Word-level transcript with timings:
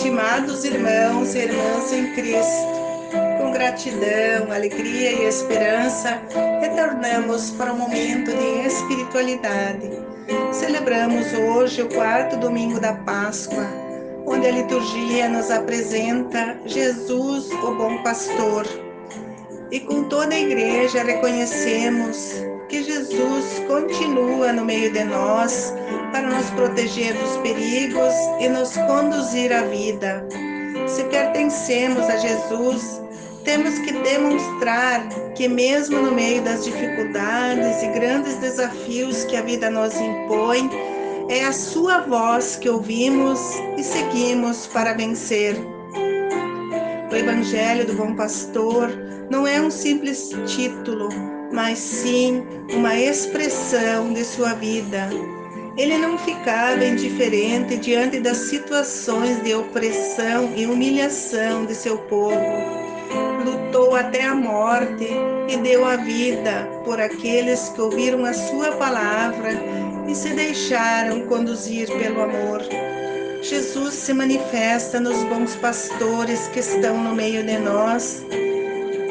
estimados 0.00 0.64
irmãos 0.64 1.34
e 1.34 1.40
irmãs 1.40 1.92
em 1.92 2.14
Cristo, 2.14 2.66
com 3.38 3.52
gratidão, 3.52 4.50
alegria 4.50 5.12
e 5.12 5.24
esperança, 5.26 6.22
retornamos 6.58 7.50
para 7.50 7.70
o 7.70 7.76
momento 7.76 8.30
de 8.30 8.66
espiritualidade. 8.66 9.90
Celebramos 10.52 11.30
hoje 11.34 11.82
o 11.82 11.88
quarto 11.90 12.38
domingo 12.38 12.80
da 12.80 12.94
Páscoa, 12.94 13.66
onde 14.26 14.46
a 14.46 14.52
liturgia 14.52 15.28
nos 15.28 15.50
apresenta 15.50 16.58
Jesus, 16.64 17.50
o 17.50 17.74
bom 17.74 18.02
pastor. 18.02 18.66
E 19.70 19.80
com 19.80 20.04
toda 20.04 20.34
a 20.34 20.40
igreja 20.40 21.02
reconhecemos 21.02 22.42
que 22.70 22.84
Jesus 22.84 23.60
continua 23.66 24.52
no 24.52 24.64
meio 24.64 24.92
de 24.92 25.02
nós 25.02 25.74
para 26.12 26.22
nos 26.22 26.48
proteger 26.50 27.14
dos 27.14 27.36
perigos 27.38 28.14
e 28.38 28.48
nos 28.48 28.76
conduzir 28.76 29.52
à 29.52 29.62
vida. 29.62 30.26
Se 30.86 31.02
pertencemos 31.04 32.08
a 32.08 32.16
Jesus, 32.16 33.02
temos 33.44 33.76
que 33.80 33.92
demonstrar 33.92 35.08
que, 35.34 35.48
mesmo 35.48 36.00
no 36.00 36.12
meio 36.12 36.42
das 36.42 36.64
dificuldades 36.64 37.82
e 37.82 37.88
grandes 37.88 38.36
desafios 38.36 39.24
que 39.24 39.36
a 39.36 39.42
vida 39.42 39.68
nos 39.68 39.94
impõe, 39.96 40.70
é 41.28 41.44
a 41.44 41.52
Sua 41.52 42.00
voz 42.02 42.54
que 42.54 42.68
ouvimos 42.68 43.40
e 43.76 43.82
seguimos 43.82 44.68
para 44.68 44.94
vencer. 44.94 45.56
O 47.10 47.16
Evangelho 47.16 47.84
do 47.84 47.94
Bom 47.94 48.14
Pastor 48.14 48.90
não 49.28 49.44
é 49.44 49.60
um 49.60 49.70
simples 49.70 50.30
título, 50.46 51.08
mas 51.52 51.78
sim 51.78 52.42
uma 52.72 52.96
expressão 52.96 54.12
de 54.12 54.24
sua 54.24 54.54
vida. 54.54 55.08
Ele 55.76 55.96
não 55.98 56.18
ficava 56.18 56.84
indiferente 56.84 57.76
diante 57.76 58.20
das 58.20 58.36
situações 58.36 59.42
de 59.42 59.54
opressão 59.54 60.52
e 60.56 60.66
humilhação 60.66 61.64
de 61.64 61.74
seu 61.74 61.96
povo. 61.96 62.36
Lutou 63.44 63.94
até 63.96 64.24
a 64.24 64.34
morte 64.34 65.08
e 65.48 65.56
deu 65.56 65.84
a 65.84 65.96
vida 65.96 66.68
por 66.84 67.00
aqueles 67.00 67.70
que 67.70 67.80
ouviram 67.80 68.24
a 68.24 68.32
sua 68.32 68.72
palavra 68.72 69.52
e 70.06 70.14
se 70.14 70.30
deixaram 70.30 71.22
conduzir 71.26 71.88
pelo 71.88 72.22
amor. 72.22 72.62
Jesus 73.42 73.94
se 73.94 74.12
manifesta 74.12 75.00
nos 75.00 75.16
bons 75.24 75.56
pastores 75.56 76.46
que 76.48 76.60
estão 76.60 77.02
no 77.02 77.14
meio 77.14 77.42
de 77.42 77.58
nós 77.58 78.22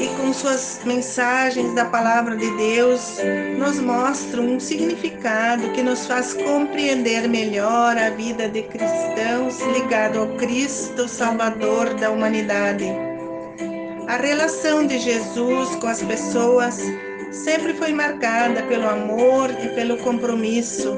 e 0.00 0.06
com 0.16 0.32
suas 0.32 0.80
mensagens 0.84 1.74
da 1.74 1.84
palavra 1.84 2.36
de 2.36 2.50
Deus 2.56 3.18
nos 3.58 3.80
mostram 3.80 4.44
um 4.44 4.60
significado 4.60 5.70
que 5.72 5.82
nos 5.82 6.06
faz 6.06 6.34
compreender 6.34 7.28
melhor 7.28 7.96
a 7.96 8.10
vida 8.10 8.48
de 8.48 8.62
cristãos 8.62 9.60
ligado 9.74 10.20
ao 10.20 10.28
Cristo 10.36 11.08
Salvador 11.08 11.94
da 11.94 12.10
humanidade. 12.10 12.86
A 14.06 14.16
relação 14.16 14.86
de 14.86 14.98
Jesus 14.98 15.74
com 15.76 15.88
as 15.88 16.02
pessoas 16.02 16.80
sempre 17.32 17.74
foi 17.74 17.92
marcada 17.92 18.62
pelo 18.62 18.88
amor 18.88 19.50
e 19.50 19.68
pelo 19.74 19.98
compromisso. 19.98 20.96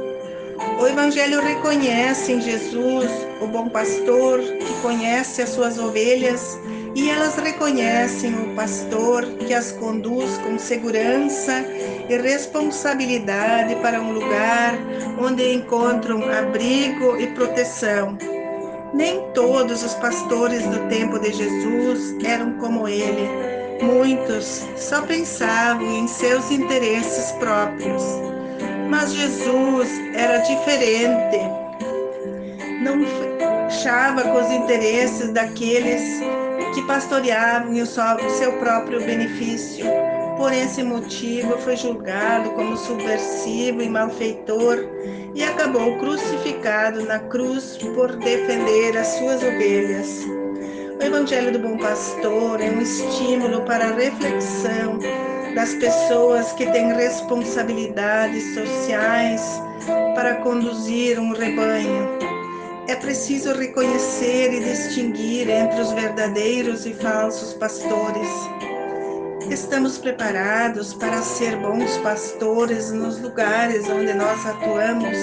O 0.79 0.87
Evangelho 0.87 1.41
reconhece 1.41 2.33
em 2.33 2.41
Jesus 2.41 3.11
o 3.41 3.47
bom 3.47 3.69
pastor 3.69 4.41
que 4.41 4.83
conhece 4.83 5.41
as 5.41 5.49
suas 5.49 5.79
ovelhas 5.79 6.59
e 6.95 7.09
elas 7.09 7.37
reconhecem 7.37 8.35
o 8.35 8.55
pastor 8.55 9.25
que 9.47 9.55
as 9.55 9.73
conduz 9.73 10.39
com 10.39 10.59
segurança 10.59 11.65
e 12.09 12.17
responsabilidade 12.17 13.77
para 13.77 14.01
um 14.01 14.13
lugar 14.13 14.75
onde 15.21 15.55
encontram 15.55 16.23
abrigo 16.31 17.17
e 17.17 17.29
proteção. 17.29 18.19
Nem 18.93 19.23
todos 19.33 19.85
os 19.85 19.95
pastores 19.95 20.67
do 20.67 20.89
tempo 20.89 21.19
de 21.21 21.33
Jesus 21.33 22.17
eram 22.25 22.55
como 22.55 22.89
ele. 22.89 23.29
Muitos 23.81 24.67
só 24.77 25.03
pensavam 25.03 25.87
em 25.87 26.09
seus 26.09 26.51
interesses 26.51 27.31
próprios. 27.33 28.03
Mas 28.89 29.13
Jesus 29.13 29.89
era 30.15 30.39
diferente. 30.39 31.39
Não 32.83 32.99
fechava 33.69 34.23
com 34.23 34.41
os 34.41 34.51
interesses 34.51 35.31
daqueles 35.31 36.03
que 36.75 36.83
pastoreavam 36.83 37.73
o 37.73 38.31
seu 38.31 38.53
próprio 38.59 39.01
benefício. 39.01 39.87
Por 40.37 40.53
esse 40.53 40.83
motivo, 40.83 41.59
foi 41.59 41.77
julgado 41.77 42.51
como 42.51 42.77
subversivo 42.77 43.83
e 43.83 43.89
malfeitor 43.89 44.79
e 45.35 45.45
acabou 45.45 45.99
crucificado 45.99 47.05
na 47.05 47.19
cruz 47.19 47.77
por 47.95 48.17
defender 48.17 48.97
as 48.97 49.07
suas 49.09 49.43
ovelhas. 49.43 50.25
O 50.99 51.03
Evangelho 51.03 51.53
do 51.53 51.59
Bom 51.59 51.77
Pastor 51.79 52.61
é 52.61 52.71
um 52.71 52.81
estímulo 52.81 53.63
para 53.63 53.89
a 53.89 53.95
reflexão 53.95 54.99
das 55.55 55.75
pessoas 55.75 56.53
que 56.53 56.67
têm 56.71 56.93
responsabilidades 56.95 58.55
sociais 58.55 59.43
para 60.15 60.37
conduzir 60.37 61.19
um 61.19 61.33
rebanho 61.33 62.40
é 62.91 62.97
preciso 62.97 63.53
reconhecer 63.53 64.53
e 64.53 64.65
distinguir 64.65 65.49
entre 65.49 65.81
os 65.81 65.93
verdadeiros 65.93 66.85
e 66.85 66.93
falsos 66.93 67.55
pastores. 67.55 68.29
Estamos 69.49 69.97
preparados 69.97 70.93
para 70.95 71.23
ser 71.23 71.57
bons 71.59 71.97
pastores 71.99 72.91
nos 72.91 73.21
lugares 73.21 73.89
onde 73.89 74.13
nós 74.13 74.45
atuamos? 74.45 75.17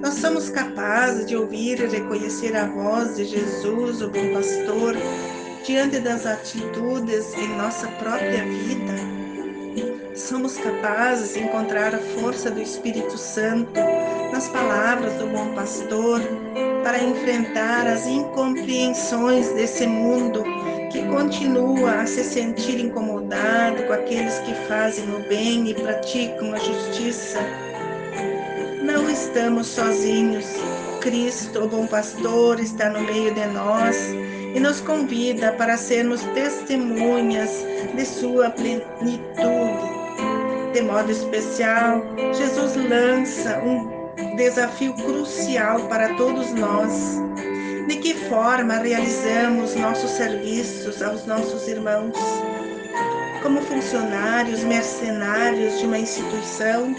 Nós 0.00 0.14
somos 0.14 0.48
capazes 0.48 1.26
de 1.26 1.36
ouvir 1.36 1.80
e 1.80 1.86
reconhecer 1.86 2.56
a 2.56 2.66
voz 2.66 3.16
de 3.16 3.24
Jesus, 3.24 4.00
o 4.00 4.08
bom 4.08 4.32
pastor, 4.32 4.94
diante 5.64 5.98
das 5.98 6.26
atitudes 6.26 7.34
em 7.34 7.48
nossa 7.56 7.88
própria 7.88 8.44
vida? 8.44 8.94
Somos 10.14 10.56
capazes 10.56 11.34
de 11.34 11.40
encontrar 11.40 11.92
a 11.92 11.98
força 11.98 12.52
do 12.52 12.62
Espírito 12.62 13.18
Santo 13.18 13.80
nas 14.36 14.48
palavras 14.50 15.14
do 15.14 15.28
bom 15.28 15.54
pastor 15.54 16.20
para 16.82 17.02
enfrentar 17.02 17.86
as 17.86 18.06
incompreensões 18.06 19.48
desse 19.54 19.86
mundo 19.86 20.44
que 20.92 21.06
continua 21.06 22.02
a 22.02 22.06
se 22.06 22.22
sentir 22.22 22.78
incomodado 22.78 23.84
com 23.84 23.94
aqueles 23.94 24.38
que 24.40 24.52
fazem 24.68 25.04
o 25.04 25.26
bem 25.26 25.70
e 25.70 25.72
praticam 25.72 26.52
a 26.52 26.58
justiça. 26.58 27.40
Não 28.82 29.08
estamos 29.08 29.68
sozinhos. 29.68 30.44
Cristo, 31.00 31.64
o 31.64 31.68
bom 31.68 31.86
pastor, 31.86 32.60
está 32.60 32.90
no 32.90 33.00
meio 33.00 33.32
de 33.32 33.46
nós 33.46 33.96
e 34.54 34.60
nos 34.60 34.82
convida 34.82 35.52
para 35.52 35.78
sermos 35.78 36.20
testemunhas 36.34 37.64
de 37.94 38.04
sua 38.04 38.50
plenitude. 38.50 39.96
De 40.74 40.82
modo 40.82 41.10
especial, 41.10 42.02
Jesus 42.34 42.76
lança 42.76 43.58
um 43.60 43.95
desafio 44.36 44.94
crucial 44.94 45.88
para 45.88 46.14
todos 46.16 46.52
nós. 46.52 47.20
De 47.86 47.96
que 47.96 48.14
forma 48.14 48.78
realizamos 48.78 49.74
nossos 49.76 50.10
serviços 50.10 51.02
aos 51.02 51.24
nossos 51.26 51.68
irmãos? 51.68 52.16
Como 53.42 53.60
funcionários 53.62 54.64
mercenários 54.64 55.78
de 55.78 55.86
uma 55.86 55.98
instituição? 55.98 56.94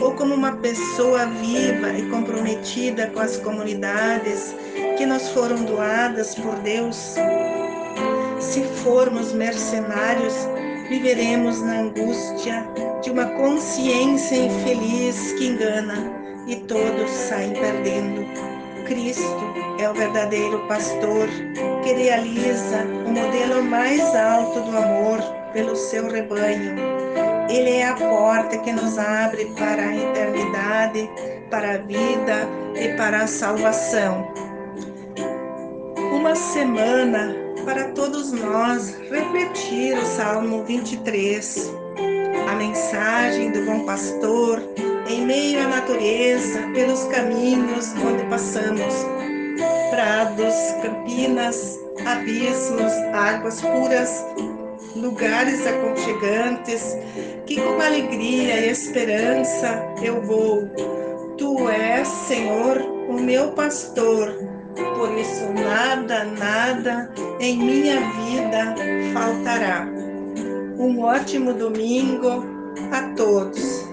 Ou 0.00 0.12
como 0.12 0.34
uma 0.34 0.52
pessoa 0.52 1.26
viva 1.26 1.90
e 1.90 2.08
comprometida 2.10 3.08
com 3.08 3.20
as 3.20 3.38
comunidades 3.38 4.54
que 4.96 5.06
nos 5.06 5.28
foram 5.30 5.64
doadas 5.64 6.34
por 6.34 6.54
Deus? 6.56 7.14
Se 8.38 8.62
formos 8.84 9.32
mercenários, 9.32 10.34
viveremos 10.88 11.60
na 11.62 11.80
angústia 11.80 12.66
de 13.02 13.10
uma 13.10 13.26
consciência 13.26 14.36
infeliz 14.36 15.32
que 15.32 15.48
engana 15.48 16.12
e 16.46 16.56
todos 16.56 17.10
saem 17.10 17.52
perdendo. 17.52 18.24
Cristo 18.84 19.54
é 19.80 19.90
o 19.90 19.94
verdadeiro 19.94 20.60
pastor 20.68 21.28
que 21.82 21.92
realiza 21.92 22.84
o 23.06 23.10
modelo 23.10 23.62
mais 23.62 24.00
alto 24.14 24.60
do 24.60 24.76
amor 24.76 25.20
pelo 25.52 25.74
seu 25.74 26.08
rebanho. 26.08 26.76
Ele 27.48 27.70
é 27.70 27.88
a 27.88 27.94
porta 27.94 28.58
que 28.58 28.72
nos 28.72 28.98
abre 28.98 29.46
para 29.58 29.82
a 29.82 29.96
eternidade, 29.96 31.10
para 31.50 31.74
a 31.74 31.78
vida 31.78 32.48
e 32.74 32.96
para 32.96 33.22
a 33.22 33.26
salvação. 33.26 34.32
Uma 36.12 36.34
semana 36.34 37.45
para 37.66 37.88
todos 37.88 38.30
nós 38.30 38.96
refletir 39.10 39.98
o 39.98 40.06
Salmo 40.06 40.62
23, 40.62 41.68
a 42.48 42.54
mensagem 42.54 43.50
do 43.50 43.64
bom 43.64 43.84
pastor 43.84 44.62
em 45.08 45.26
meio 45.26 45.64
à 45.64 45.66
natureza, 45.66 46.60
pelos 46.72 47.02
caminhos 47.06 47.92
onde 47.94 48.22
passamos, 48.30 48.94
prados, 49.90 50.54
campinas, 50.80 51.76
abismos, 52.06 52.92
águas 53.12 53.60
puras, 53.60 54.24
lugares 54.94 55.66
aconchegantes, 55.66 56.96
que 57.46 57.60
com 57.60 57.80
alegria 57.80 58.60
e 58.60 58.70
esperança 58.70 59.84
eu 60.00 60.22
vou. 60.22 60.68
Tu 61.36 61.68
és, 61.68 62.06
Senhor, 62.06 62.78
o 63.08 63.20
meu 63.20 63.50
pastor, 63.52 64.55
Por 64.76 65.12
isso, 65.18 65.52
nada, 65.52 66.24
nada 66.24 67.10
em 67.40 67.56
minha 67.56 68.00
vida 68.12 68.74
faltará. 69.12 69.86
Um 70.78 71.00
ótimo 71.00 71.54
domingo 71.54 72.44
a 72.92 73.14
todos. 73.14 73.85